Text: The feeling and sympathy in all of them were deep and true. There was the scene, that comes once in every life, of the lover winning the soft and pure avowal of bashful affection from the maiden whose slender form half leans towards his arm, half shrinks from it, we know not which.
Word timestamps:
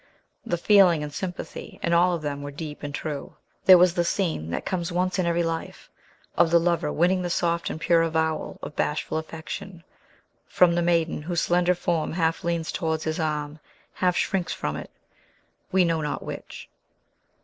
The 0.43 0.57
feeling 0.57 1.03
and 1.03 1.13
sympathy 1.13 1.79
in 1.83 1.93
all 1.93 2.15
of 2.15 2.23
them 2.23 2.41
were 2.41 2.49
deep 2.49 2.81
and 2.81 2.91
true. 2.91 3.35
There 3.65 3.77
was 3.77 3.93
the 3.93 4.03
scene, 4.03 4.49
that 4.49 4.65
comes 4.65 4.91
once 4.91 5.19
in 5.19 5.27
every 5.27 5.43
life, 5.43 5.91
of 6.35 6.49
the 6.49 6.59
lover 6.59 6.91
winning 6.91 7.21
the 7.21 7.29
soft 7.29 7.69
and 7.69 7.79
pure 7.79 8.01
avowal 8.01 8.57
of 8.63 8.75
bashful 8.75 9.19
affection 9.19 9.83
from 10.47 10.73
the 10.73 10.81
maiden 10.81 11.21
whose 11.21 11.41
slender 11.41 11.75
form 11.75 12.13
half 12.13 12.43
leans 12.43 12.71
towards 12.71 13.03
his 13.03 13.19
arm, 13.19 13.59
half 13.93 14.17
shrinks 14.17 14.53
from 14.53 14.75
it, 14.75 14.89
we 15.71 15.85
know 15.85 16.01
not 16.01 16.23
which. 16.23 16.67